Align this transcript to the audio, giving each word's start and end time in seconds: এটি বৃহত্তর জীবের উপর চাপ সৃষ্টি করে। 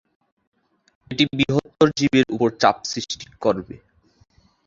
এটি 1.11 1.23
বৃহত্তর 1.31 1.87
জীবের 1.97 2.25
উপর 2.35 2.49
চাপ 2.61 2.77
সৃষ্টি 2.91 3.15
করে। 3.43 3.75